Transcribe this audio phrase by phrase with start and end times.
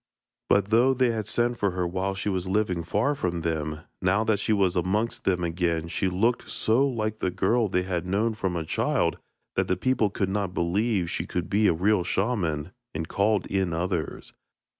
[0.49, 4.23] But though they had sent for her while she was living far from them, now
[4.23, 8.33] that she was amongst them again she looked so like the girl they had known
[8.33, 9.19] from a child
[9.55, 13.73] that the people could not believe she could be a real shaman, and called in
[13.73, 14.33] others.